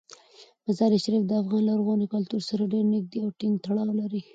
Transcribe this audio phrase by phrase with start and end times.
[0.65, 4.21] مزارشریف د افغان لرغوني کلتور سره ډیر نږدې او ټینګ تړاو لري.